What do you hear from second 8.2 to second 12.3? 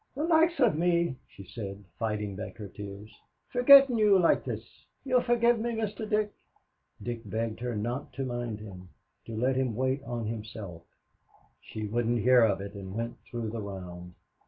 mind him, to let him wait on himself she wouldn't